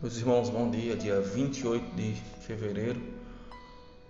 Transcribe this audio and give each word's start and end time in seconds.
Meus 0.00 0.16
irmãos, 0.16 0.48
bom 0.48 0.70
dia, 0.70 0.94
dia 0.94 1.20
28 1.20 1.96
de 1.96 2.14
fevereiro. 2.46 3.02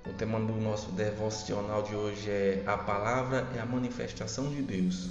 O 0.07 0.13
tema 0.13 0.39
do 0.39 0.53
nosso 0.61 0.91
devocional 0.91 1.83
de 1.83 1.95
hoje 1.95 2.29
é 2.29 2.63
A 2.67 2.77
Palavra 2.77 3.49
é 3.57 3.59
a 3.59 3.65
Manifestação 3.65 4.51
de 4.51 4.61
Deus. 4.61 5.09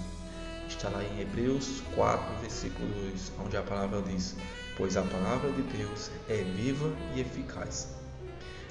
Está 0.70 0.90
lá 0.90 1.04
em 1.04 1.20
Hebreus 1.20 1.82
4, 1.96 2.24
versículo 2.42 2.88
2, 3.10 3.32
onde 3.44 3.58
a 3.58 3.64
palavra 3.64 4.04
diz: 4.04 4.36
Pois 4.78 4.96
a 4.96 5.02
palavra 5.02 5.52
de 5.52 5.64
Deus 5.64 6.12
é 6.30 6.44
viva 6.44 6.94
e 7.16 7.22
eficaz. 7.22 7.88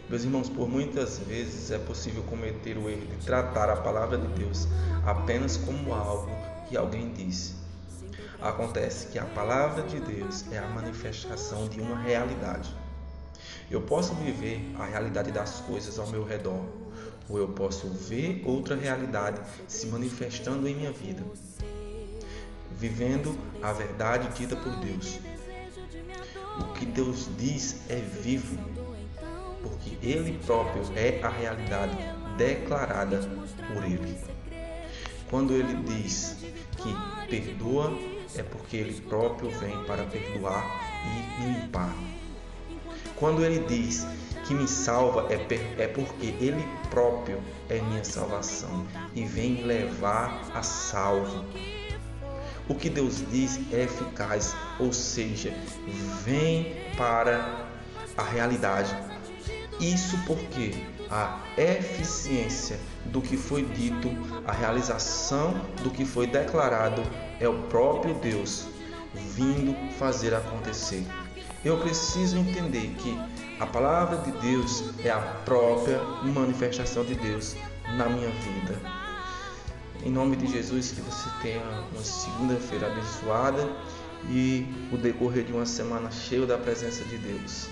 Meus 0.08 0.22
irmãos, 0.22 0.48
por 0.48 0.68
muitas 0.68 1.18
vezes 1.18 1.72
é 1.72 1.78
possível 1.78 2.22
cometer 2.22 2.78
o 2.78 2.88
erro 2.88 3.04
de 3.04 3.26
tratar 3.26 3.68
a 3.68 3.78
palavra 3.78 4.16
de 4.16 4.28
Deus 4.28 4.68
apenas 5.04 5.56
como 5.56 5.92
algo 5.92 6.30
que 6.68 6.76
alguém 6.76 7.12
disse 7.12 7.65
Acontece 8.40 9.08
que 9.08 9.18
a 9.18 9.24
palavra 9.24 9.82
de 9.82 9.98
Deus 9.98 10.44
é 10.52 10.58
a 10.58 10.68
manifestação 10.68 11.68
de 11.68 11.80
uma 11.80 11.98
realidade. 11.98 12.74
Eu 13.70 13.82
posso 13.82 14.14
viver 14.14 14.60
a 14.78 14.84
realidade 14.84 15.32
das 15.32 15.60
coisas 15.60 15.98
ao 15.98 16.06
meu 16.08 16.24
redor, 16.24 16.64
ou 17.28 17.38
eu 17.38 17.48
posso 17.48 17.88
ver 17.88 18.42
outra 18.44 18.76
realidade 18.76 19.40
se 19.66 19.86
manifestando 19.86 20.68
em 20.68 20.74
minha 20.74 20.92
vida, 20.92 21.22
vivendo 22.78 23.36
a 23.62 23.72
verdade 23.72 24.28
dita 24.38 24.54
por 24.54 24.76
Deus. 24.76 25.18
O 26.60 26.72
que 26.74 26.86
Deus 26.86 27.28
diz 27.36 27.80
é 27.88 27.96
vivo, 27.96 28.56
porque 29.62 29.98
Ele 30.00 30.38
próprio 30.46 30.82
é 30.94 31.20
a 31.22 31.28
realidade 31.28 31.96
declarada 32.36 33.20
por 33.72 33.84
Ele. 33.84 34.16
Quando 35.30 35.52
Ele 35.52 35.74
diz 35.82 36.36
que 36.76 36.94
perdoa, 37.28 37.92
é 38.36 38.42
porque 38.42 38.76
Ele 38.76 39.00
próprio 39.00 39.50
vem 39.50 39.84
para 39.84 40.04
perdoar 40.04 40.64
e 41.04 41.44
limpar. 41.44 41.94
Quando 43.16 43.44
Ele 43.44 43.60
diz 43.66 44.06
que 44.46 44.54
me 44.54 44.68
salva, 44.68 45.26
é, 45.30 45.82
é 45.82 45.88
porque 45.88 46.26
Ele 46.26 46.64
próprio 46.90 47.40
é 47.68 47.80
minha 47.80 48.04
salvação 48.04 48.86
e 49.14 49.24
vem 49.24 49.64
levar 49.64 50.50
a 50.54 50.62
salvo. 50.62 51.44
O 52.68 52.74
que 52.74 52.90
Deus 52.90 53.22
diz 53.30 53.60
é 53.72 53.82
eficaz, 53.82 54.54
ou 54.78 54.92
seja, 54.92 55.54
vem 56.24 56.76
para 56.96 57.68
a 58.16 58.22
realidade. 58.22 58.94
Isso 59.80 60.18
porque 60.26 60.72
a 61.10 61.40
eficiência 61.56 62.78
do 63.06 63.20
que 63.20 63.36
foi 63.36 63.64
dito, 63.64 64.10
a 64.46 64.52
realização 64.52 65.54
do 65.82 65.90
que 65.90 66.04
foi 66.04 66.26
declarado 66.26 67.02
é 67.38 67.48
o 67.48 67.62
próprio 67.64 68.14
Deus 68.14 68.66
vindo 69.14 69.74
fazer 69.98 70.34
acontecer. 70.34 71.04
Eu 71.64 71.78
preciso 71.78 72.38
entender 72.38 72.94
que 72.98 73.18
a 73.58 73.66
palavra 73.66 74.18
de 74.18 74.32
Deus 74.40 74.84
é 75.04 75.10
a 75.10 75.20
própria 75.44 76.00
manifestação 76.22 77.04
de 77.04 77.14
Deus 77.14 77.54
na 77.96 78.08
minha 78.08 78.30
vida. 78.30 78.80
Em 80.04 80.10
nome 80.10 80.36
de 80.36 80.46
Jesus, 80.46 80.92
que 80.92 81.00
você 81.00 81.28
tenha 81.42 81.62
uma 81.92 82.04
segunda-feira 82.04 82.86
abençoada 82.86 83.66
e 84.28 84.66
o 84.92 84.96
decorrer 84.96 85.44
de 85.44 85.52
uma 85.52 85.66
semana 85.66 86.10
cheia 86.10 86.46
da 86.46 86.58
presença 86.58 87.02
de 87.04 87.16
Deus. 87.18 87.68